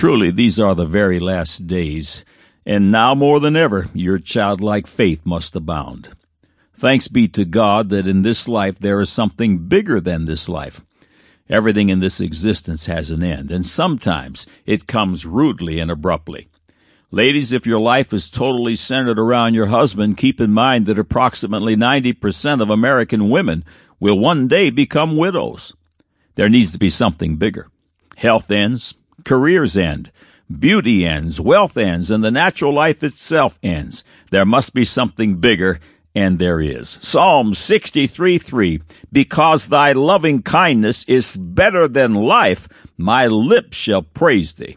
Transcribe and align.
Truly, 0.00 0.30
these 0.30 0.58
are 0.58 0.74
the 0.74 0.86
very 0.86 1.18
last 1.18 1.66
days, 1.66 2.24
and 2.64 2.90
now 2.90 3.14
more 3.14 3.38
than 3.38 3.54
ever, 3.54 3.88
your 3.92 4.16
childlike 4.16 4.86
faith 4.86 5.26
must 5.26 5.54
abound. 5.54 6.08
Thanks 6.72 7.06
be 7.06 7.28
to 7.28 7.44
God 7.44 7.90
that 7.90 8.06
in 8.06 8.22
this 8.22 8.48
life 8.48 8.78
there 8.78 8.98
is 9.02 9.10
something 9.10 9.68
bigger 9.68 10.00
than 10.00 10.24
this 10.24 10.48
life. 10.48 10.80
Everything 11.50 11.90
in 11.90 11.98
this 11.98 12.18
existence 12.18 12.86
has 12.86 13.10
an 13.10 13.22
end, 13.22 13.52
and 13.52 13.66
sometimes 13.66 14.46
it 14.64 14.86
comes 14.86 15.26
rudely 15.26 15.78
and 15.78 15.90
abruptly. 15.90 16.48
Ladies, 17.10 17.52
if 17.52 17.66
your 17.66 17.78
life 17.78 18.14
is 18.14 18.30
totally 18.30 18.76
centered 18.76 19.18
around 19.18 19.52
your 19.52 19.66
husband, 19.66 20.16
keep 20.16 20.40
in 20.40 20.50
mind 20.50 20.86
that 20.86 20.98
approximately 20.98 21.76
90% 21.76 22.62
of 22.62 22.70
American 22.70 23.28
women 23.28 23.66
will 24.00 24.18
one 24.18 24.48
day 24.48 24.70
become 24.70 25.18
widows. 25.18 25.74
There 26.36 26.48
needs 26.48 26.72
to 26.72 26.78
be 26.78 26.88
something 26.88 27.36
bigger. 27.36 27.68
Health 28.16 28.50
ends, 28.50 28.94
careers 29.24 29.76
end, 29.76 30.10
beauty 30.58 31.06
ends, 31.06 31.40
wealth 31.40 31.76
ends, 31.76 32.10
and 32.10 32.22
the 32.24 32.30
natural 32.30 32.74
life 32.74 33.02
itself 33.02 33.58
ends. 33.62 34.04
There 34.30 34.46
must 34.46 34.74
be 34.74 34.84
something 34.84 35.36
bigger, 35.36 35.80
and 36.14 36.38
there 36.38 36.60
is. 36.60 36.98
Psalm 37.00 37.54
63 37.54 38.38
3 38.38 38.80
Because 39.12 39.66
thy 39.66 39.92
loving 39.92 40.42
kindness 40.42 41.04
is 41.04 41.36
better 41.36 41.88
than 41.88 42.14
life, 42.14 42.68
my 42.96 43.26
lips 43.26 43.76
shall 43.76 44.02
praise 44.02 44.54
thee. 44.54 44.76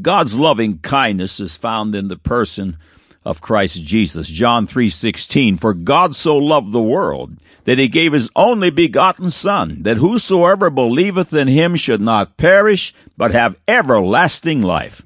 God's 0.00 0.38
loving 0.38 0.78
kindness 0.78 1.40
is 1.40 1.56
found 1.56 1.94
in 1.94 2.08
the 2.08 2.16
person 2.16 2.76
of 3.24 3.40
Christ 3.40 3.84
Jesus. 3.84 4.28
John 4.28 4.66
3:16 4.66 5.58
For 5.58 5.74
God 5.74 6.14
so 6.14 6.36
loved 6.36 6.72
the 6.72 6.82
world 6.82 7.36
that 7.64 7.78
he 7.78 7.88
gave 7.88 8.12
his 8.12 8.30
only 8.34 8.70
begotten 8.70 9.30
son 9.30 9.82
that 9.82 9.98
whosoever 9.98 10.70
believeth 10.70 11.32
in 11.34 11.48
him 11.48 11.76
should 11.76 12.00
not 12.00 12.36
perish 12.36 12.94
but 13.16 13.32
have 13.32 13.56
everlasting 13.68 14.62
life. 14.62 15.02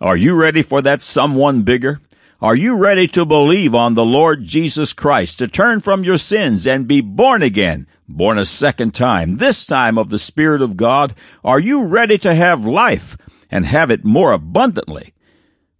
Are 0.00 0.16
you 0.16 0.34
ready 0.34 0.62
for 0.62 0.82
that 0.82 1.02
someone 1.02 1.62
bigger? 1.62 2.00
Are 2.42 2.54
you 2.54 2.76
ready 2.76 3.08
to 3.08 3.24
believe 3.24 3.74
on 3.74 3.94
the 3.94 4.04
Lord 4.04 4.44
Jesus 4.44 4.92
Christ, 4.92 5.38
to 5.38 5.48
turn 5.48 5.80
from 5.80 6.04
your 6.04 6.18
sins 6.18 6.66
and 6.66 6.86
be 6.86 7.00
born 7.00 7.42
again, 7.42 7.86
born 8.06 8.36
a 8.36 8.44
second 8.44 8.92
time, 8.92 9.38
this 9.38 9.64
time 9.64 9.96
of 9.96 10.10
the 10.10 10.18
Spirit 10.18 10.60
of 10.60 10.76
God? 10.76 11.14
Are 11.42 11.58
you 11.58 11.86
ready 11.86 12.18
to 12.18 12.34
have 12.34 12.66
life 12.66 13.16
and 13.50 13.64
have 13.64 13.90
it 13.90 14.04
more 14.04 14.32
abundantly? 14.32 15.14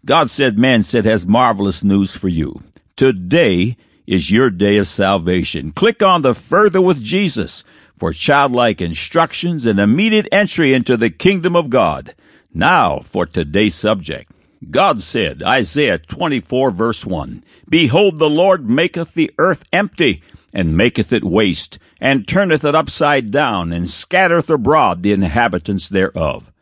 God 0.06 0.30
said, 0.30 0.56
man 0.56 0.82
said, 0.82 1.04
has 1.04 1.26
marvelous 1.26 1.82
news 1.82 2.16
for 2.16 2.28
you. 2.28 2.62
Today 2.94 3.76
is 4.06 4.30
your 4.30 4.50
day 4.50 4.78
of 4.78 4.86
salvation. 4.86 5.72
Click 5.72 6.00
on 6.00 6.22
the 6.22 6.32
Further 6.32 6.80
with 6.80 7.02
Jesus 7.02 7.64
for 7.98 8.12
childlike 8.12 8.80
instructions 8.80 9.66
and 9.66 9.80
immediate 9.80 10.28
entry 10.30 10.74
into 10.74 10.96
the 10.96 11.10
kingdom 11.10 11.56
of 11.56 11.70
God. 11.70 12.14
Now 12.54 13.00
for 13.00 13.27
today's 13.27 13.74
subject. 13.74 14.30
God 14.70 15.02
said, 15.02 15.42
Isaiah 15.42 15.98
24 15.98 16.70
verse 16.70 17.04
1, 17.04 17.42
Behold, 17.68 18.18
the 18.18 18.30
Lord 18.30 18.70
maketh 18.70 19.14
the 19.14 19.32
earth 19.38 19.64
empty, 19.72 20.22
and 20.54 20.77
maketh 20.77 21.12
it 21.12 21.24
waste, 21.24 21.80
and 22.00 22.28
turneth 22.28 22.64
it 22.64 22.77
upside 22.77 23.32
down, 23.32 23.72
and 23.72 23.88
scattereth 23.88 24.48
abroad 24.48 25.02
the 25.02 25.12
inhabitants 25.12 25.88
thereof. 25.88 26.52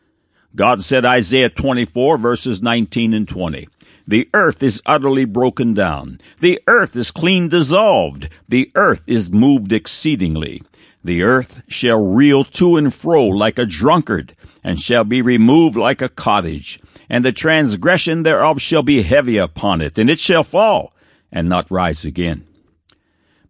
God 0.55 0.81
said, 0.81 1.05
Isaiah 1.05 1.49
24 1.49 2.17
verses 2.17 2.61
19 2.61 3.13
and 3.13 3.27
20, 3.27 3.67
the 4.07 4.29
earth 4.33 4.63
is 4.63 4.81
utterly 4.85 5.25
broken 5.25 5.73
down. 5.73 6.19
The 6.39 6.61
earth 6.67 6.95
is 6.95 7.11
clean 7.11 7.49
dissolved. 7.49 8.29
The 8.47 8.71
earth 8.75 9.03
is 9.07 9.33
moved 9.33 9.73
exceedingly. 9.73 10.61
The 11.03 11.23
earth 11.23 11.63
shall 11.67 12.03
reel 12.03 12.43
to 12.43 12.77
and 12.77 12.93
fro 12.93 13.25
like 13.27 13.59
a 13.59 13.65
drunkard, 13.65 14.35
and 14.63 14.79
shall 14.79 15.03
be 15.03 15.21
removed 15.21 15.75
like 15.75 16.01
a 16.01 16.09
cottage. 16.09 16.79
And 17.09 17.25
the 17.25 17.31
transgression 17.31 18.23
thereof 18.23 18.61
shall 18.61 18.83
be 18.83 19.03
heavy 19.03 19.37
upon 19.37 19.81
it, 19.81 19.97
and 19.97 20.09
it 20.09 20.19
shall 20.19 20.43
fall, 20.43 20.93
and 21.31 21.49
not 21.49 21.69
rise 21.69 22.05
again. 22.05 22.47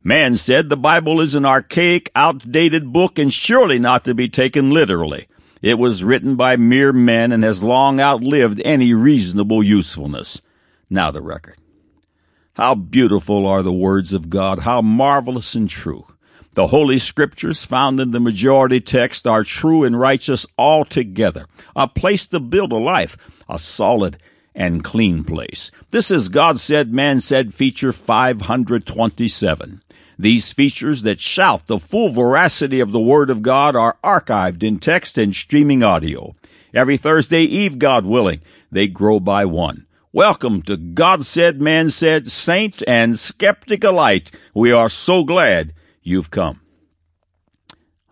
Man 0.03 0.35
said 0.35 0.69
the 0.69 0.77
Bible 0.77 1.21
is 1.21 1.35
an 1.35 1.45
archaic, 1.45 2.11
outdated 2.15 2.91
book, 2.91 3.17
and 3.17 3.31
surely 3.31 3.79
not 3.79 4.05
to 4.05 4.13
be 4.13 4.27
taken 4.27 4.71
literally. 4.71 5.27
It 5.61 5.79
was 5.79 6.03
written 6.03 6.35
by 6.35 6.57
mere 6.57 6.93
men 6.93 7.31
and 7.31 7.43
has 7.43 7.63
long 7.63 7.99
outlived 7.99 8.61
any 8.63 8.93
reasonable 8.93 9.63
usefulness. 9.63 10.41
Now 10.89 11.11
the 11.11 11.21
record. 11.21 11.55
How 12.53 12.75
beautiful 12.75 13.47
are 13.47 13.63
the 13.63 13.73
words 13.73 14.13
of 14.13 14.29
God, 14.29 14.59
how 14.59 14.81
marvelous 14.81 15.55
and 15.55 15.69
true. 15.69 16.05
The 16.53 16.67
Holy 16.67 16.99
Scriptures 16.99 17.65
found 17.65 17.99
in 17.99 18.11
the 18.11 18.19
majority 18.21 18.79
text 18.79 19.27
are 19.27 19.43
true 19.43 19.83
and 19.83 19.99
righteous 19.99 20.45
altogether, 20.57 21.47
a 21.75 21.85
place 21.87 22.29
to 22.29 22.39
build 22.39 22.71
a 22.71 22.77
life, 22.77 23.17
a 23.49 23.59
solid 23.59 24.17
and 24.55 24.81
clean 24.81 25.25
place. 25.25 25.69
This 25.89 26.09
is 26.11 26.29
God 26.29 26.57
Said, 26.57 26.93
Man 26.93 27.19
Said 27.19 27.53
feature 27.53 27.91
527. 27.91 29.81
These 30.17 30.53
features 30.53 31.01
that 31.01 31.19
shout 31.19 31.67
the 31.67 31.77
full 31.77 32.09
veracity 32.09 32.79
of 32.79 32.93
the 32.93 33.01
Word 33.01 33.29
of 33.29 33.41
God 33.41 33.75
are 33.75 33.97
archived 34.01 34.63
in 34.63 34.79
text 34.79 35.17
and 35.17 35.35
streaming 35.35 35.83
audio. 35.83 36.35
Every 36.73 36.95
Thursday 36.95 37.41
Eve, 37.41 37.79
God 37.79 38.05
willing, 38.05 38.39
they 38.71 38.87
grow 38.87 39.19
by 39.19 39.43
one. 39.43 39.85
Welcome 40.13 40.61
to 40.63 40.77
God 40.77 41.25
Said, 41.25 41.61
Man 41.61 41.89
Said, 41.89 42.27
Saint 42.27 42.81
and 42.87 43.19
Skeptic 43.19 43.83
alike. 43.83 44.31
We 44.53 44.71
are 44.71 44.87
so 44.87 45.25
glad 45.25 45.73
you've 46.01 46.31
come. 46.31 46.61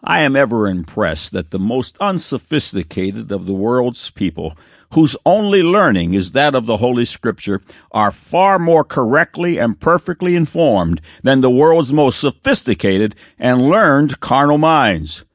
I 0.04 0.20
am 0.22 0.36
ever 0.36 0.68
impressed 0.68 1.32
that 1.32 1.52
the 1.52 1.60
most 1.60 1.98
unsophisticated 2.02 3.32
of 3.32 3.46
the 3.46 3.54
world's 3.54 4.10
people, 4.12 4.58
whose 4.94 5.18
only 5.26 5.64
learning 5.64 6.14
is 6.14 6.32
that 6.32 6.56
of 6.56 6.66
the 6.66 6.78
Holy 6.78 7.06
Scripture, 7.06 7.62
are 7.92 8.12
far 8.12 8.60
more 8.60 8.84
correctly 8.84 9.58
and 9.58 9.80
perfectly 9.80 10.36
informed 10.36 11.02
than 11.24 11.42
the 11.42 11.50
world's 11.50 11.92
most 11.92 12.20
sophisticated 12.20 13.16
and 13.38 13.70
learned 13.70 14.20
carnal 14.20 14.58
minds. 14.58 15.26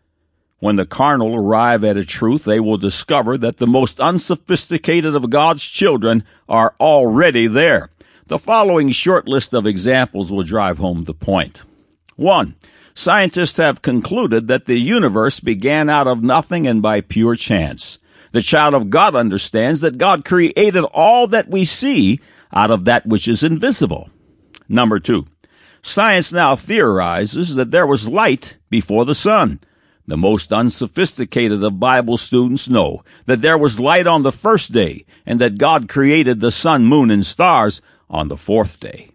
When 0.61 0.77
the 0.77 0.87
carnal 0.87 1.37
arrive 1.37 1.85
at 1.85 1.97
a 1.97 2.05
truth, 2.05 2.45
they 2.45 2.59
will 2.59 2.79
discover 2.79 3.39
that 3.39 3.59
the 3.59 3.67
most 3.67 4.01
unsophisticated 4.01 5.15
of 5.15 5.31
God's 5.31 5.65
children 5.65 6.25
are 6.49 6.75
already 6.81 7.47
there. 7.47 7.91
The 8.27 8.39
following 8.39 8.91
short 8.91 9.29
list 9.29 9.55
of 9.55 9.67
examples 9.67 10.31
will 10.31 10.43
drive 10.43 10.79
home 10.79 11.05
the 11.05 11.15
point. 11.15 11.63
One, 12.17 12.57
scientists 12.95 13.57
have 13.57 13.83
concluded 13.83 14.49
that 14.49 14.67
the 14.67 14.79
universe 14.79 15.41
began 15.41 15.89
out 15.89 16.07
of 16.07 16.23
nothing 16.23 16.67
and 16.67 16.83
by 16.83 17.01
pure 17.01 17.37
chance. 17.37 17.99
The 18.33 18.43
child 18.43 18.75
of 18.75 18.91
God 18.91 19.15
understands 19.15 19.81
that 19.81 19.99
God 19.99 20.25
created 20.25 20.85
all 20.93 21.27
that 21.29 21.49
we 21.49 21.65
see 21.65 22.21
out 22.53 22.71
of 22.71 22.85
that 22.85 23.07
which 23.07 23.29
is 23.29 23.43
invisible. 23.45 24.11
Number 24.69 24.99
two, 24.99 25.27
science 25.83 26.33
now 26.33 26.57
theorizes 26.57 27.55
that 27.55 27.71
there 27.71 27.87
was 27.87 28.09
light 28.09 28.57
before 28.71 29.05
the 29.05 29.15
sun. 29.15 29.61
The 30.07 30.17
most 30.17 30.53
unsophisticated 30.53 31.63
of 31.63 31.81
Bible 31.81 32.17
students 32.17 32.69
know 32.69 33.03
that 33.27 33.43
there 33.43 33.59
was 33.59 33.79
light 33.79 34.07
on 34.07 34.23
the 34.23 34.33
first 34.33 34.73
day 34.73 35.05
and 35.27 35.39
that 35.41 35.59
God 35.59 35.89
created 35.89 36.41
the 36.41 36.51
sun, 36.51 36.87
moon, 36.87 37.11
and 37.11 37.25
stars 37.25 37.83
on 38.09 38.29
the 38.29 38.37
fourth 38.37 38.81
day. 38.81 39.11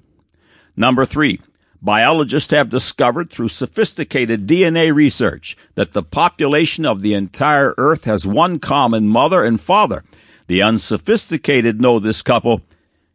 Number 0.75 1.05
three, 1.05 1.39
biologists 1.83 2.51
have 2.51 2.69
discovered 2.69 3.29
through 3.29 3.49
sophisticated 3.49 4.47
DNA 4.47 4.93
research 4.93 5.57
that 5.75 5.91
the 5.91 6.01
population 6.01 6.85
of 6.85 7.01
the 7.01 7.13
entire 7.13 7.75
earth 7.77 8.05
has 8.05 8.25
one 8.25 8.57
common 8.57 9.07
mother 9.07 9.43
and 9.43 9.59
father. 9.59 10.03
The 10.47 10.61
unsophisticated 10.61 11.81
know 11.81 11.99
this 11.99 12.21
couple 12.21 12.61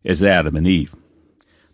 is 0.04 0.22
Adam 0.22 0.54
and 0.54 0.66
Eve. 0.66 0.94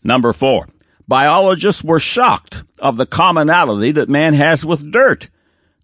Number 0.03 0.33
four, 0.33 0.69
biologists 1.09 1.83
were 1.83 2.01
shocked 2.01 2.63
of 2.79 2.97
the 2.97 3.07
commonality 3.07 3.91
that 3.93 4.09
man 4.09 4.35
has 4.35 4.65
with 4.65 4.93
dirt. 4.93 5.29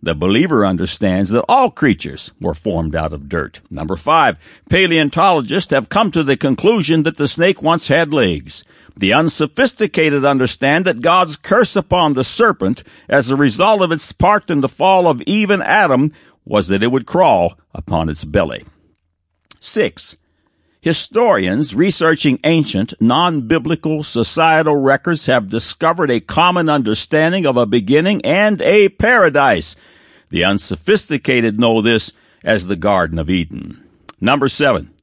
The 0.03 0.15
believer 0.15 0.65
understands 0.65 1.29
that 1.31 1.45
all 1.47 1.71
creatures 1.71 2.33
were 2.41 2.55
formed 2.55 2.97
out 2.97 3.13
of 3.13 3.29
dirt. 3.29 3.61
Number 3.71 3.97
five, 3.97 4.39
paleontologists 4.71 5.73
have 5.73 5.91
come 5.91 6.11
to 6.13 6.23
the 6.23 6.39
conclusion 6.39 7.03
that 7.03 7.19
the 7.19 7.29
snake 7.29 7.61
once 7.63 7.89
had 7.89 8.15
legs. 8.15 8.65
The 8.97 9.13
unsophisticated 9.13 10.25
understand 10.25 10.85
that 10.85 11.01
God's 11.01 11.37
curse 11.37 11.77
upon 11.77 12.13
the 12.13 12.25
serpent 12.25 12.83
as 13.09 13.31
a 13.31 13.37
result 13.37 13.83
of 13.83 13.93
its 13.93 14.13
part 14.13 14.51
in 14.51 14.61
the 14.61 14.69
fall 14.69 15.09
of 15.09 15.23
Eve 15.23 15.51
and 15.51 15.63
Adam 15.63 16.13
was 16.45 16.69
that 16.69 16.83
it 16.83 16.89
would 16.89 17.07
crawl 17.07 17.59
upon 17.75 18.09
its 18.09 18.25
belly. 18.25 18.65
Six, 19.59 20.17
Historians 20.83 21.75
researching 21.75 22.41
ancient, 22.43 22.95
non-biblical 23.03 24.03
societal 24.03 24.77
records 24.77 25.27
have 25.27 25.51
discovered 25.51 26.11
a 26.11 26.21
common 26.21 26.71
understanding 26.71 27.45
of 27.45 27.59
a 27.59 27.67
beginning 27.67 28.25
and 28.25 28.63
a 28.63 28.89
paradise. 28.89 29.77
The 30.31 30.45
unsophisticated 30.45 31.61
know 31.61 31.83
this 31.83 32.13
as 32.43 32.67
the 32.67 32.77
Garden 32.77 33.19
of 33.19 33.29
Eden. 33.29 33.87
Number 34.23 34.49
seven. 34.49 34.95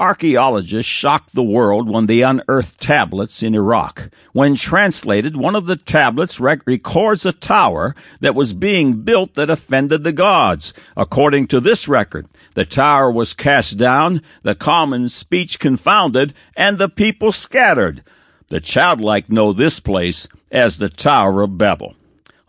Archaeologists 0.00 0.90
shocked 0.90 1.34
the 1.34 1.42
world 1.44 1.88
when 1.88 2.06
they 2.06 2.22
unearthed 2.22 2.80
tablets 2.80 3.44
in 3.44 3.54
Iraq. 3.54 4.10
When 4.32 4.56
translated, 4.56 5.36
one 5.36 5.54
of 5.54 5.66
the 5.66 5.76
tablets 5.76 6.40
rec- 6.40 6.66
records 6.66 7.24
a 7.24 7.32
tower 7.32 7.94
that 8.18 8.34
was 8.34 8.54
being 8.54 9.02
built 9.02 9.34
that 9.34 9.50
offended 9.50 10.02
the 10.02 10.12
gods. 10.12 10.74
According 10.96 11.46
to 11.48 11.60
this 11.60 11.86
record, 11.86 12.26
the 12.54 12.64
tower 12.64 13.12
was 13.12 13.34
cast 13.34 13.78
down, 13.78 14.20
the 14.42 14.56
common 14.56 15.08
speech 15.08 15.60
confounded, 15.60 16.34
and 16.56 16.78
the 16.78 16.88
people 16.88 17.30
scattered. 17.30 18.02
The 18.48 18.60
childlike 18.60 19.30
know 19.30 19.52
this 19.52 19.78
place 19.78 20.26
as 20.50 20.78
the 20.78 20.88
Tower 20.88 21.42
of 21.42 21.56
Babel. 21.56 21.94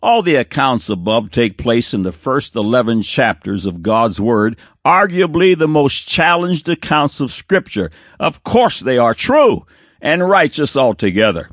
All 0.02 0.22
the 0.22 0.36
accounts 0.36 0.90
above 0.90 1.32
take 1.32 1.58
place 1.58 1.94
in 1.94 2.04
the 2.04 2.12
first 2.12 2.56
11 2.56 3.02
chapters 3.02 3.66
of 3.66 3.82
God's 3.82 4.20
Word, 4.20 4.58
arguably 4.86 5.58
the 5.58 5.68
most 5.68 6.08
challenged 6.08 6.70
accounts 6.70 7.20
of 7.20 7.32
Scripture. 7.32 7.92
Of 8.20 8.44
course 8.44 8.80
they 8.80 8.98
are 8.98 9.14
true 9.14 9.66
and 10.00 10.30
righteous 10.30 10.78
altogether. 10.78 11.50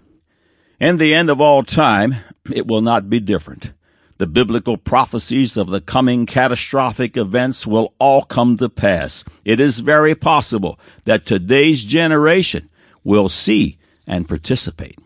In 0.79 0.99
the 0.99 1.15
end 1.15 1.31
of 1.31 1.41
all 1.41 1.63
time, 1.63 2.17
it 2.53 2.67
will 2.67 2.83
not 2.83 3.09
be 3.09 3.21
different. 3.21 3.73
The 4.19 4.27
biblical 4.27 4.77
prophecies 4.77 5.57
of 5.57 5.71
the 5.71 5.81
coming 5.81 6.27
catastrophic 6.27 7.17
events 7.17 7.67
will 7.67 7.95
all 7.99 8.23
come 8.23 8.57
to 8.59 8.69
pass. 8.69 9.25
It 9.45 9.59
is 9.59 9.81
very 9.81 10.15
possible 10.15 10.79
that 11.05 11.25
today's 11.25 11.83
generation 11.83 12.69
will 13.03 13.29
see 13.29 13.79
and 14.07 14.29
participate. 14.29 14.99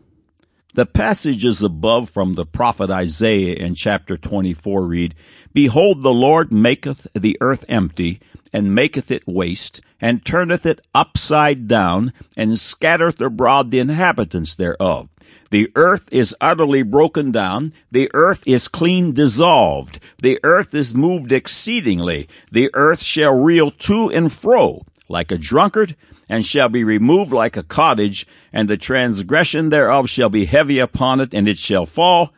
The 0.77 0.85
passages 0.85 1.63
above 1.63 2.11
from 2.11 2.35
the 2.35 2.45
prophet 2.45 2.91
Isaiah 2.91 3.55
in 3.55 3.75
chapter 3.75 4.19
24 4.19 4.87
read, 4.87 5.15
Behold, 5.55 6.03
the 6.03 6.13
Lord 6.13 6.53
maketh 6.53 7.07
the 7.15 7.39
earth 7.41 7.65
empty, 7.67 8.21
and 8.53 8.75
maketh 8.75 9.11
it 9.11 9.27
waste, 9.27 9.81
and 10.03 10.23
turneth 10.23 10.67
it 10.67 10.83
upside 10.95 11.67
down, 11.67 12.13
and 12.37 12.59
scattereth 12.59 13.19
abroad 13.23 13.71
the 13.71 13.79
inhabitants 13.79 14.55
thereof. 14.55 15.09
The 15.51 15.73
earth 15.77 16.11
is 16.13 16.37
utterly 16.43 16.83
broken 16.83 17.33
down. 17.33 17.73
The 17.91 18.11
earth 18.13 18.47
is 18.47 18.69
clean 18.69 19.15
dissolved. 19.15 19.99
The 20.19 20.39
earth 20.45 20.75
is 20.75 20.95
moved 20.95 21.33
exceedingly. 21.33 22.29
The 22.53 22.69
earth 22.75 23.03
shall 23.03 23.35
reel 23.35 23.71
to 23.71 24.11
and 24.11 24.31
fro 24.31 24.85
like 25.09 25.31
a 25.31 25.39
drunkard, 25.39 25.97
and 26.29 26.45
shall 26.45 26.69
be 26.69 26.85
removed 26.85 27.33
like 27.33 27.57
a 27.57 27.63
cottage, 27.63 28.27
and 28.53 28.69
the 28.69 28.77
transgression 28.77 29.71
thereof 29.71 30.09
shall 30.09 30.29
be 30.29 30.47
heavy 30.47 30.79
upon 30.79 31.21
it, 31.21 31.35
and 31.35 31.49
it 31.49 31.59
shall 31.59 31.87
fall 31.87 32.33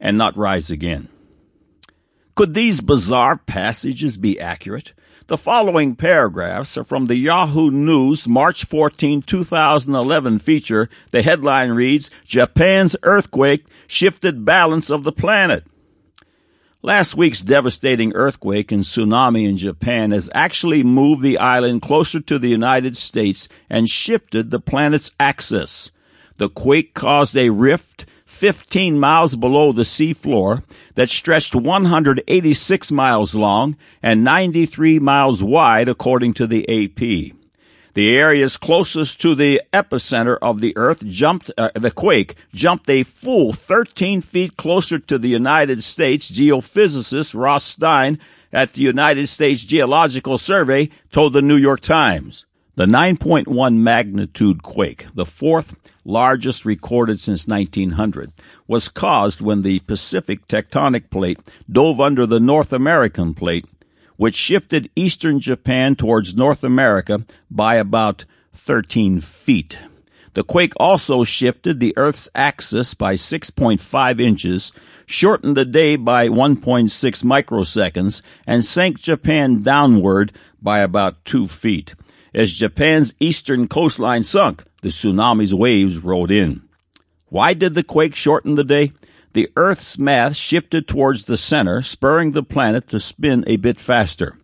and 0.00 0.18
not 0.18 0.36
rise 0.36 0.70
again. 0.70 1.08
Could 2.36 2.54
these 2.54 2.80
bizarre 2.80 3.36
passages 3.36 4.18
be 4.18 4.40
accurate? 4.40 4.92
The 5.26 5.38
following 5.38 5.96
paragraphs 5.96 6.76
are 6.76 6.84
from 6.84 7.06
the 7.06 7.16
Yahoo 7.16 7.70
News 7.70 8.28
March 8.28 8.64
14, 8.64 9.22
2011 9.22 10.38
feature. 10.38 10.90
The 11.12 11.22
headline 11.22 11.70
reads, 11.70 12.10
Japan's 12.26 12.94
earthquake 13.02 13.64
shifted 13.86 14.44
balance 14.44 14.90
of 14.90 15.04
the 15.04 15.12
planet. 15.12 15.64
Last 16.84 17.16
week's 17.16 17.40
devastating 17.40 18.12
earthquake 18.14 18.70
and 18.70 18.82
tsunami 18.82 19.48
in 19.48 19.56
Japan 19.56 20.10
has 20.10 20.28
actually 20.34 20.82
moved 20.82 21.22
the 21.22 21.38
island 21.38 21.80
closer 21.80 22.20
to 22.20 22.38
the 22.38 22.50
United 22.50 22.94
States 22.94 23.48
and 23.70 23.88
shifted 23.88 24.50
the 24.50 24.60
planet's 24.60 25.10
axis. 25.18 25.92
The 26.36 26.50
quake 26.50 26.92
caused 26.92 27.38
a 27.38 27.48
rift 27.48 28.04
15 28.26 29.00
miles 29.00 29.34
below 29.34 29.72
the 29.72 29.84
seafloor 29.84 30.62
that 30.94 31.08
stretched 31.08 31.54
186 31.54 32.92
miles 32.92 33.34
long 33.34 33.78
and 34.02 34.22
93 34.22 34.98
miles 34.98 35.42
wide 35.42 35.88
according 35.88 36.34
to 36.34 36.46
the 36.46 36.68
AP. 36.68 37.34
The 37.94 38.16
areas 38.16 38.56
closest 38.56 39.20
to 39.20 39.36
the 39.36 39.62
epicenter 39.72 40.36
of 40.42 40.60
the 40.60 40.76
earth 40.76 41.06
jumped, 41.06 41.52
uh, 41.56 41.70
the 41.76 41.92
quake 41.92 42.34
jumped 42.52 42.90
a 42.90 43.04
full 43.04 43.52
13 43.52 44.20
feet 44.20 44.56
closer 44.56 44.98
to 44.98 45.16
the 45.16 45.28
United 45.28 45.80
States. 45.84 46.28
Geophysicist 46.28 47.40
Ross 47.40 47.62
Stein 47.62 48.18
at 48.52 48.72
the 48.72 48.82
United 48.82 49.28
States 49.28 49.62
Geological 49.62 50.38
Survey 50.38 50.90
told 51.12 51.34
the 51.34 51.42
New 51.42 51.56
York 51.56 51.80
Times. 51.80 52.46
The 52.74 52.86
9.1 52.86 53.76
magnitude 53.76 54.64
quake, 54.64 55.06
the 55.14 55.24
fourth 55.24 55.76
largest 56.04 56.64
recorded 56.64 57.20
since 57.20 57.46
1900, 57.46 58.32
was 58.66 58.88
caused 58.88 59.40
when 59.40 59.62
the 59.62 59.78
Pacific 59.78 60.48
tectonic 60.48 61.08
plate 61.10 61.38
dove 61.70 62.00
under 62.00 62.26
the 62.26 62.40
North 62.40 62.72
American 62.72 63.34
plate 63.34 63.66
which 64.16 64.34
shifted 64.34 64.90
eastern 64.94 65.40
Japan 65.40 65.96
towards 65.96 66.36
North 66.36 66.64
America 66.64 67.24
by 67.50 67.76
about 67.76 68.24
13 68.52 69.20
feet. 69.20 69.78
The 70.34 70.42
quake 70.42 70.72
also 70.78 71.22
shifted 71.24 71.78
the 71.78 71.94
Earth's 71.96 72.28
axis 72.34 72.94
by 72.94 73.14
6.5 73.14 74.20
inches, 74.20 74.72
shortened 75.06 75.56
the 75.56 75.64
day 75.64 75.96
by 75.96 76.28
1.6 76.28 76.90
microseconds, 77.24 78.22
and 78.46 78.64
sank 78.64 79.00
Japan 79.00 79.60
downward 79.62 80.32
by 80.60 80.80
about 80.80 81.24
2 81.24 81.46
feet. 81.46 81.94
As 82.34 82.52
Japan's 82.52 83.14
eastern 83.20 83.68
coastline 83.68 84.24
sunk, 84.24 84.64
the 84.82 84.88
tsunami's 84.88 85.54
waves 85.54 85.98
rolled 85.98 86.32
in. 86.32 86.62
Why 87.26 87.54
did 87.54 87.74
the 87.74 87.84
quake 87.84 88.16
shorten 88.16 88.56
the 88.56 88.64
day? 88.64 88.92
The 89.34 89.50
Earth's 89.56 89.98
mass 89.98 90.36
shifted 90.36 90.88
towards 90.88 91.24
the 91.24 91.36
center, 91.36 91.82
spurring 91.82 92.32
the 92.32 92.42
planet 92.42 92.88
to 92.88 92.98
spin 92.98 93.44
a 93.46 93.56
bit 93.56 93.78
faster. 93.78 94.38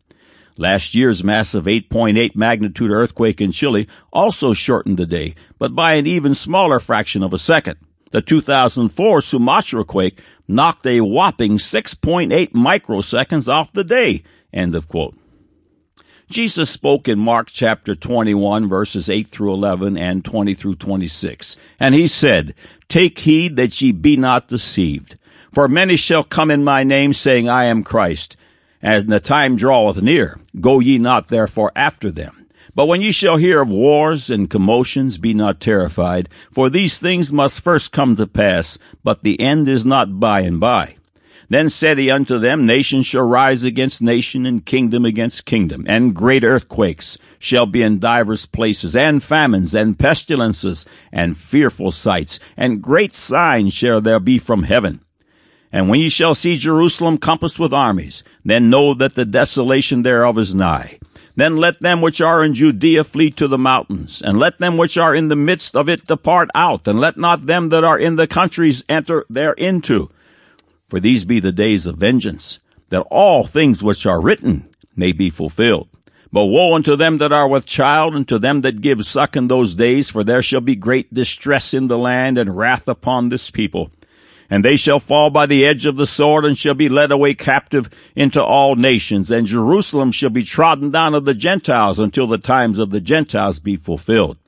Last 0.57 0.95
year's 0.95 1.25
massive 1.25 1.65
8.8 1.65 2.37
magnitude 2.37 2.91
earthquake 2.91 3.41
in 3.41 3.53
Chile 3.53 3.89
also 4.13 4.53
shortened 4.53 4.99
the 4.99 5.07
day, 5.07 5.35
but 5.59 5.75
by 5.75 5.95
an 5.95 6.07
even 6.07 6.35
smaller 6.35 6.81
fraction 6.81 7.23
of 7.23 7.33
a 7.33 7.39
second. 7.39 7.79
The 8.11 8.21
2004 8.21 9.21
Sumatra 9.21 9.85
quake 9.85 10.21
knocked 10.49 10.85
a 10.87 11.01
whopping 11.01 11.53
6.8 11.53 12.53
microseconds 12.53 13.49
off 13.51 13.73
the 13.73 13.85
day. 13.85 14.25
End 14.53 14.75
of 14.75 14.89
quote. 14.89 15.17
Jesus 16.31 16.71
spoke 16.71 17.09
in 17.09 17.19
Mark 17.19 17.49
chapter 17.50 17.97
21 17.97 18.69
verses 18.69 19.11
8 19.11 19.27
through 19.27 19.53
11 19.53 19.99
and 19.99 20.25
20 20.25 20.55
through 20.55 20.77
26. 20.77 21.56
And 21.81 21.93
he 21.93 22.06
said, 22.06 22.55
Take 22.88 23.19
heed 23.19 23.56
that 23.56 23.82
ye 23.82 23.91
be 23.91 24.17
not 24.17 24.47
deceived. 24.47 25.19
For 25.53 25.67
many 25.67 25.97
shall 25.97 26.23
come 26.23 26.53
in 26.53 26.62
my 26.62 26.85
name 26.85 27.15
saying, 27.15 27.49
I 27.49 27.65
am 27.65 27.82
Christ. 27.82 28.37
As 28.81 29.06
the 29.06 29.19
time 29.19 29.56
draweth 29.56 30.00
near, 30.03 30.38
go 30.61 30.79
ye 30.79 30.99
not 30.99 31.29
therefore 31.29 31.73
after 31.75 32.12
them. 32.12 32.47
But 32.76 32.87
when 32.87 33.00
ye 33.00 33.11
shall 33.11 33.37
hear 33.37 33.61
of 33.61 33.69
wars 33.69 34.31
and 34.31 34.49
commotions, 34.49 35.19
be 35.19 35.35
not 35.35 35.59
terrified, 35.59 36.29
for 36.53 36.71
these 36.71 36.97
things 37.00 37.33
must 37.33 37.61
first 37.61 37.91
come 37.91 38.15
to 38.15 38.29
pass, 38.29 38.79
but 39.03 39.25
the 39.25 39.41
end 39.41 39.69
is 39.69 39.85
not 39.85 40.21
by 40.21 40.43
and 40.43 40.61
by. 40.61 40.94
Then 41.50 41.69
said 41.69 41.99
he 41.99 42.12
unto 42.12 42.38
them, 42.38 42.64
Nation 42.64 43.02
shall 43.02 43.26
rise 43.26 43.64
against 43.64 44.00
nation, 44.00 44.47
and 44.47 44.64
kingdom 44.64 45.05
against 45.05 45.47
kingdom, 45.47 45.85
and 45.88 46.14
great 46.14 46.44
earthquakes 46.44 47.19
shall 47.41 47.67
be 47.67 47.82
in 47.82 47.99
divers 47.99 48.47
places, 48.47 48.94
and 48.94 49.21
famines, 49.21 49.75
and 49.75 49.99
pestilences, 49.99 50.87
and 51.11 51.37
fearful 51.37 51.90
sights, 51.90 52.38
and 52.57 52.80
great 52.80 53.12
signs 53.12 53.73
shall 53.73 54.00
there 54.00 54.21
be 54.21 54.38
from 54.38 54.62
heaven. 54.62 55.00
And 55.73 55.88
when 55.88 55.99
ye 55.99 56.09
shall 56.09 56.37
see 56.37 56.57
Jerusalem 56.57 57.19
compassed 57.19 57.59
with 57.59 57.75
armies, 57.75 58.23
then 58.45 58.71
know 58.71 58.95
that 58.95 59.16
the 59.16 59.25
desolation 59.25 60.02
thereof 60.02 60.38
is 60.38 60.54
nigh. 60.54 61.00
Then 61.35 61.57
let 61.57 61.80
them 61.80 62.00
which 62.00 62.21
are 62.21 62.45
in 62.45 62.54
Judea 62.54 63.02
flee 63.02 63.33
to 63.33 63.49
the 63.49 63.59
mountains, 63.59 64.23
and 64.23 64.38
let 64.38 64.61
them 64.61 64.76
which 64.76 64.97
are 64.97 65.16
in 65.16 65.26
the 65.26 65.37
midst 65.37 65.75
of 65.75 65.88
it 65.88 66.07
depart 66.07 66.49
out, 66.54 66.87
and 66.87 67.00
let 67.00 67.16
not 67.16 67.47
them 67.47 67.71
that 67.71 67.83
are 67.83 67.99
in 67.99 68.14
the 68.14 68.28
countries 68.28 68.85
enter 68.88 69.26
thereinto 69.28 70.11
for 70.90 71.00
these 71.00 71.25
be 71.25 71.40
the 71.40 71.52
days 71.52 71.87
of 71.87 71.97
vengeance, 71.97 72.59
that 72.90 73.06
all 73.11 73.44
things 73.44 73.82
which 73.82 74.04
are 74.04 74.20
written 74.20 74.66
may 74.97 75.12
be 75.12 75.30
fulfilled. 75.30 75.88
But 76.32 76.47
woe 76.47 76.75
unto 76.75 76.97
them 76.97 77.18
that 77.18 77.32
are 77.32 77.49
with 77.49 77.64
child, 77.64 78.14
and 78.14 78.26
to 78.28 78.38
them 78.38 78.61
that 78.61 78.80
give 78.80 79.04
suck 79.04 79.37
in 79.37 79.49
those 79.49 79.75
days, 79.75 80.11
for 80.11 80.23
there 80.23 80.42
shall 80.42 80.61
be 80.61 80.76
great 80.76 81.12
distress 81.14 81.73
in 81.73 81.88
the 81.88 81.99
land, 81.99 82.38
and 82.38 82.56
wrath 82.56 82.88
upon 82.88 83.28
this 83.28 83.50
people. 83.50 83.90
And 84.49 84.64
they 84.64 84.76
shall 84.76 84.99
fall 84.99 85.30
by 85.30 85.47
the 85.47 85.64
edge 85.64 85.87
of 85.87 85.97
the 85.97 86.06
sword, 86.06 86.44
and 86.44 86.59
shall 86.59 86.75
be 86.75 86.88
led 86.88 87.12
away 87.12 87.35
captive 87.35 87.88
into 88.16 88.42
all 88.42 88.75
nations, 88.75 89.30
and 89.30 89.47
Jerusalem 89.47 90.11
shall 90.12 90.30
be 90.30 90.42
trodden 90.44 90.90
down 90.90 91.14
of 91.14 91.25
the 91.25 91.35
Gentiles 91.35 91.99
until 91.99 92.26
the 92.26 92.38
times 92.38 92.78
of 92.78 92.90
the 92.90 93.00
Gentiles 93.00 93.61
be 93.61 93.76
fulfilled. 93.76 94.38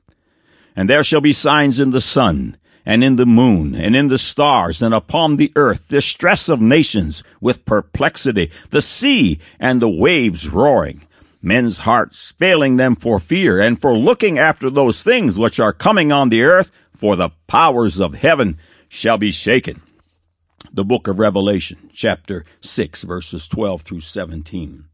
And 0.75 0.89
there 0.89 1.03
shall 1.03 1.21
be 1.21 1.33
signs 1.33 1.79
in 1.79 1.91
the 1.91 2.01
sun, 2.01 2.57
and 2.85 3.03
in 3.03 3.15
the 3.15 3.25
moon, 3.25 3.75
and 3.75 3.95
in 3.95 4.07
the 4.07 4.17
stars, 4.17 4.81
and 4.81 4.93
upon 4.93 5.35
the 5.35 5.51
earth, 5.55 5.87
distress 5.87 6.49
of 6.49 6.61
nations 6.61 7.23
with 7.39 7.65
perplexity, 7.65 8.51
the 8.71 8.81
sea 8.81 9.39
and 9.59 9.81
the 9.81 9.89
waves 9.89 10.49
roaring, 10.49 11.07
men's 11.41 11.79
hearts 11.79 12.31
failing 12.33 12.75
them 12.77 12.95
for 12.95 13.19
fear, 13.19 13.59
and 13.59 13.79
for 13.79 13.93
looking 13.93 14.37
after 14.37 14.69
those 14.69 15.03
things 15.03 15.39
which 15.39 15.59
are 15.59 15.73
coming 15.73 16.11
on 16.11 16.29
the 16.29 16.41
earth, 16.41 16.71
for 16.95 17.15
the 17.15 17.29
powers 17.47 17.99
of 17.99 18.15
heaven 18.15 18.57
shall 18.87 19.17
be 19.17 19.31
shaken. 19.31 19.81
The 20.71 20.85
book 20.85 21.07
of 21.07 21.19
Revelation, 21.19 21.89
chapter 21.93 22.45
6, 22.61 23.03
verses 23.03 23.47
12 23.47 23.81
through 23.81 23.99
17. 23.99 24.85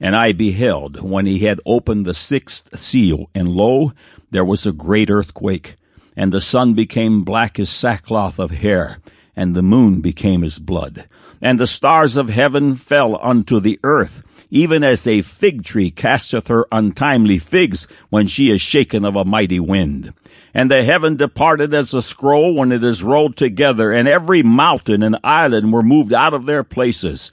And 0.00 0.16
I 0.16 0.32
beheld 0.32 1.00
when 1.00 1.26
he 1.26 1.40
had 1.40 1.60
opened 1.64 2.04
the 2.04 2.14
sixth 2.14 2.76
seal, 2.80 3.30
and 3.34 3.48
lo, 3.48 3.92
there 4.30 4.44
was 4.44 4.66
a 4.66 4.72
great 4.72 5.10
earthquake, 5.10 5.76
and 6.16 6.32
the 6.32 6.40
sun 6.40 6.74
became 6.74 7.24
black 7.24 7.58
as 7.58 7.70
sackcloth 7.70 8.38
of 8.38 8.50
hair, 8.50 8.98
and 9.34 9.54
the 9.54 9.62
moon 9.62 10.00
became 10.00 10.44
as 10.44 10.58
blood, 10.58 11.08
and 11.40 11.58
the 11.58 11.66
stars 11.66 12.16
of 12.16 12.28
heaven 12.28 12.74
fell 12.74 13.18
unto 13.22 13.58
the 13.58 13.78
earth, 13.82 14.22
even 14.50 14.84
as 14.84 15.06
a 15.06 15.22
fig 15.22 15.64
tree 15.64 15.90
casteth 15.90 16.48
her 16.48 16.66
untimely 16.70 17.38
figs 17.38 17.88
when 18.10 18.26
she 18.26 18.50
is 18.50 18.60
shaken 18.60 19.04
of 19.04 19.16
a 19.16 19.24
mighty 19.24 19.58
wind. 19.58 20.12
And 20.52 20.70
the 20.70 20.84
heaven 20.84 21.16
departed 21.16 21.72
as 21.72 21.94
a 21.94 22.02
scroll 22.02 22.54
when 22.54 22.70
it 22.72 22.84
is 22.84 23.02
rolled 23.02 23.36
together, 23.36 23.90
and 23.90 24.06
every 24.06 24.42
mountain 24.42 25.02
and 25.02 25.16
island 25.24 25.72
were 25.72 25.82
moved 25.82 26.12
out 26.12 26.34
of 26.34 26.44
their 26.44 26.62
places. 26.62 27.32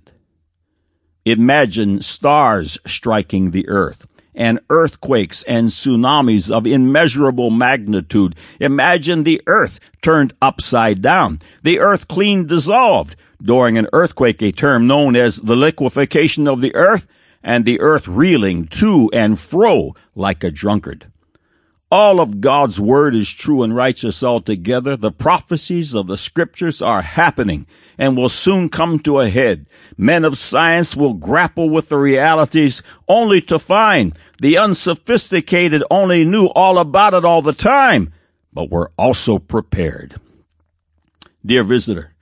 Imagine 1.25 2.01
stars 2.01 2.79
striking 2.87 3.51
the 3.51 3.69
earth 3.69 4.07
and 4.33 4.59
earthquakes 4.71 5.43
and 5.43 5.67
tsunamis 5.67 6.49
of 6.49 6.65
immeasurable 6.65 7.51
magnitude. 7.51 8.35
Imagine 8.59 9.23
the 9.23 9.39
earth 9.45 9.79
turned 10.01 10.33
upside 10.41 11.01
down, 11.01 11.39
the 11.61 11.79
earth 11.79 12.07
clean 12.07 12.47
dissolved. 12.47 13.15
During 13.39 13.77
an 13.77 13.87
earthquake, 13.93 14.41
a 14.41 14.51
term 14.51 14.87
known 14.87 15.15
as 15.15 15.37
the 15.37 15.55
liquefaction 15.55 16.47
of 16.47 16.61
the 16.61 16.73
earth, 16.75 17.07
and 17.43 17.65
the 17.65 17.79
earth 17.79 18.07
reeling 18.07 18.65
to 18.67 19.09
and 19.13 19.39
fro 19.39 19.95
like 20.15 20.43
a 20.43 20.51
drunkard. 20.51 21.10
All 21.91 22.21
of 22.21 22.39
God's 22.39 22.79
word 22.79 23.13
is 23.13 23.33
true 23.33 23.63
and 23.63 23.75
righteous 23.75 24.23
altogether. 24.23 24.95
The 24.95 25.11
prophecies 25.11 25.93
of 25.93 26.07
the 26.07 26.15
scriptures 26.15 26.81
are 26.81 27.01
happening 27.01 27.67
and 27.97 28.15
will 28.15 28.29
soon 28.29 28.69
come 28.69 28.99
to 28.99 29.19
a 29.19 29.29
head. 29.29 29.65
Men 29.97 30.23
of 30.23 30.37
science 30.37 30.95
will 30.95 31.13
grapple 31.13 31.69
with 31.69 31.89
the 31.89 31.97
realities 31.97 32.81
only 33.09 33.41
to 33.41 33.59
find 33.59 34.17
the 34.39 34.57
unsophisticated 34.57 35.83
only 35.91 36.23
knew 36.23 36.47
all 36.47 36.79
about 36.79 37.13
it 37.13 37.25
all 37.25 37.41
the 37.41 37.51
time, 37.51 38.13
but 38.53 38.71
were 38.71 38.93
also 38.97 39.37
prepared. 39.37 40.15
Dear 41.45 41.65
visitor, 41.65 42.13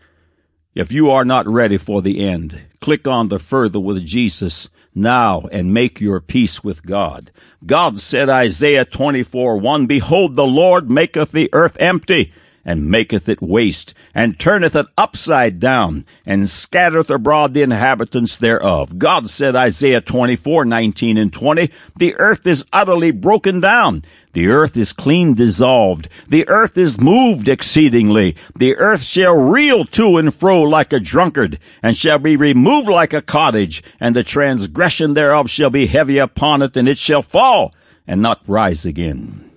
if 0.73 0.91
you 0.91 1.11
are 1.11 1.25
not 1.25 1.47
ready 1.47 1.77
for 1.77 2.01
the 2.01 2.27
end, 2.27 2.59
click 2.81 3.07
on 3.07 3.29
the 3.29 3.37
further 3.37 3.79
with 3.79 4.03
Jesus 4.03 4.69
now 4.93 5.41
and 5.51 5.73
make 5.73 6.01
your 6.01 6.19
peace 6.19 6.63
with 6.63 6.85
God. 6.85 7.31
God 7.65 7.99
said, 7.99 8.29
Isaiah 8.29 8.85
24, 8.85 9.57
1, 9.57 9.85
Behold, 9.85 10.35
the 10.35 10.47
Lord 10.47 10.89
maketh 10.89 11.31
the 11.31 11.49
earth 11.53 11.77
empty, 11.79 12.33
and 12.65 12.89
maketh 12.89 13.29
it 13.29 13.41
waste, 13.41 13.93
and 14.13 14.39
turneth 14.39 14.75
it 14.75 14.85
upside 14.97 15.59
down, 15.59 16.05
and 16.25 16.49
scattereth 16.49 17.09
abroad 17.09 17.53
the 17.53 17.61
inhabitants 17.61 18.37
thereof. 18.37 18.99
God 18.99 19.29
said, 19.29 19.55
Isaiah 19.55 20.01
24, 20.01 20.65
19 20.65 21.17
and 21.17 21.33
20, 21.33 21.71
The 21.97 22.15
earth 22.15 22.45
is 22.45 22.65
utterly 22.71 23.11
broken 23.11 23.59
down, 23.59 24.03
the 24.33 24.47
earth 24.47 24.77
is 24.77 24.93
clean 24.93 25.33
dissolved. 25.33 26.07
The 26.27 26.47
earth 26.47 26.77
is 26.77 27.01
moved 27.01 27.49
exceedingly. 27.49 28.35
The 28.55 28.75
earth 28.75 29.03
shall 29.03 29.35
reel 29.35 29.85
to 29.85 30.17
and 30.17 30.33
fro 30.33 30.61
like 30.61 30.93
a 30.93 30.99
drunkard, 30.99 31.57
and 31.81 31.97
shall 31.97 32.19
be 32.19 32.35
removed 32.35 32.87
like 32.87 33.13
a 33.13 33.23
cottage, 33.23 33.81
and 33.99 34.15
the 34.15 34.23
transgression 34.23 35.15
thereof 35.15 35.49
shall 35.49 35.71
be 35.71 35.87
heavy 35.87 36.19
upon 36.19 36.61
it, 36.61 36.77
and 36.77 36.87
it 36.87 36.99
shall 36.99 37.23
fall, 37.23 37.73
and 38.07 38.21
not 38.21 38.41
rise 38.47 38.85
again. 38.85 39.48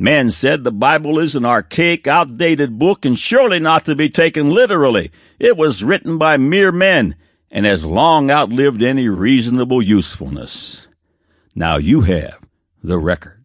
Man 0.00 0.30
said 0.30 0.64
the 0.64 0.72
Bible 0.72 1.18
is 1.18 1.36
an 1.36 1.44
archaic, 1.44 2.06
outdated 2.06 2.78
book, 2.78 3.04
and 3.04 3.18
surely 3.18 3.60
not 3.60 3.84
to 3.84 3.94
be 3.94 4.08
taken 4.08 4.48
literally. 4.48 5.12
It 5.38 5.58
was 5.58 5.84
written 5.84 6.16
by 6.16 6.38
mere 6.38 6.72
men, 6.72 7.16
and 7.50 7.66
has 7.66 7.84
long 7.84 8.30
outlived 8.30 8.82
any 8.82 9.10
reasonable 9.10 9.82
usefulness. 9.82 10.88
Now 11.54 11.76
you 11.76 12.00
have 12.00 12.40
the 12.82 12.98
record. 12.98 13.39